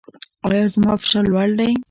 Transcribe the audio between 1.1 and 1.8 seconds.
لوړ دی؟